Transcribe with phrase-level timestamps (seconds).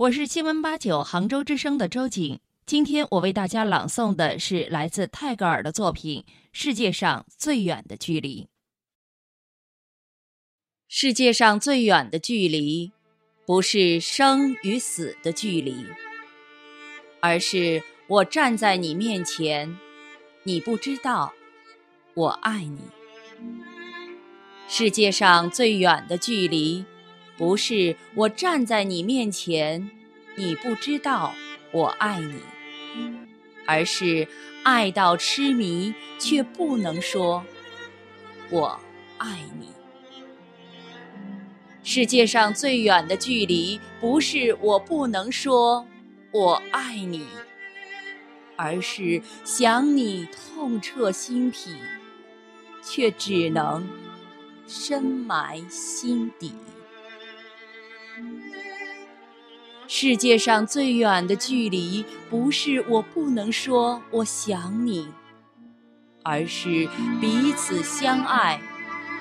[0.00, 2.40] 我是新闻八九杭州之声的周景。
[2.64, 8.44] 今天我为大家朗诵的是来自泰戈尔的作品《世界上最远的距离》。
[10.88, 12.92] 世界上最远的距离，
[13.44, 15.84] 不是生与死的距离，
[17.20, 19.78] 而是我站在你面前，
[20.44, 21.34] 你不知道
[22.14, 22.80] 我爱你。
[24.66, 26.86] 世界上最远的距离。
[27.40, 29.90] 不是我站在你面前，
[30.36, 31.32] 你不知道
[31.72, 32.34] 我爱你，
[33.64, 34.28] 而是
[34.62, 37.42] 爱到痴迷却不能说
[38.52, 38.78] “我
[39.16, 39.70] 爱你”。
[41.82, 45.86] 世界上最远的距离，不是我不能说
[46.32, 47.24] “我爱你”，
[48.54, 51.74] 而是想你痛彻心脾，
[52.82, 53.88] 却只能
[54.68, 56.52] 深埋心底。
[59.86, 65.08] 世界上最远的距离，不是我不能说我想你，
[66.22, 66.88] 而是
[67.20, 68.60] 彼此相爱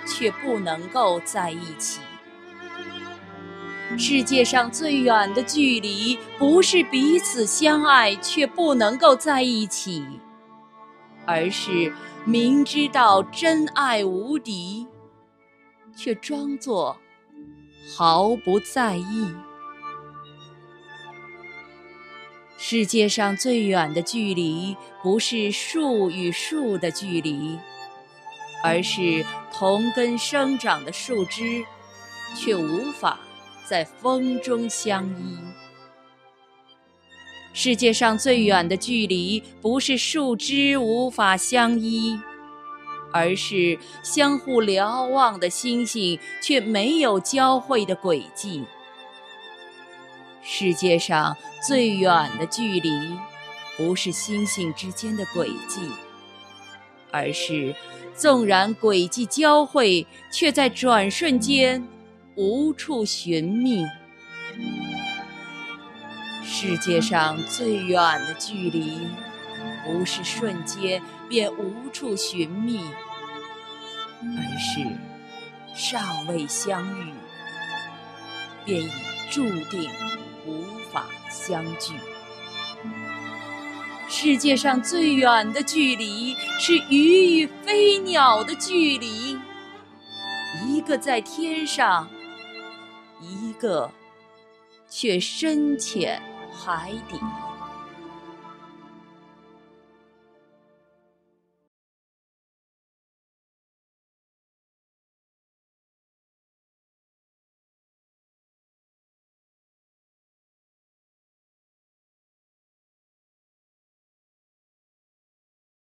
[0.05, 1.99] 却不能够在一起。
[3.97, 10.05] 世界上最远的距离，不是彼此相爱却不能够在一起，
[11.25, 11.91] 而是
[12.23, 14.85] 明知道真爱无敌，
[15.95, 16.95] 却装作
[17.87, 19.33] 毫不在意。
[22.57, 27.57] 世界上最远的距离，不是树与树的距离，
[28.63, 31.63] 而是同根生长的树枝，
[32.35, 33.19] 却无法
[33.65, 35.37] 在风中相依。
[37.53, 42.19] 世界上最远的距离，不是树枝无法相依，
[43.11, 48.63] 而是相互瞭望的星星，却没有交汇的轨迹。
[50.41, 51.35] 世界上
[51.67, 52.89] 最远的距离，
[53.77, 55.81] 不是星星之间的轨迹，
[57.11, 57.75] 而是
[58.15, 61.87] 纵然轨迹交汇，却在转瞬间
[62.35, 63.85] 无处寻觅。
[66.43, 68.97] 世界上最远的距离，
[69.85, 72.83] 不是瞬间便无处寻觅，
[74.21, 74.85] 而是
[75.75, 77.13] 尚未相遇，
[78.65, 78.91] 便已
[79.29, 79.89] 注定。
[80.47, 81.93] 无法相聚。
[84.07, 89.37] 世界上最远的距离，是鱼与飞鸟的距离。
[90.65, 92.09] 一个在天上，
[93.21, 93.91] 一个
[94.89, 96.19] 却深潜
[96.51, 97.19] 海底。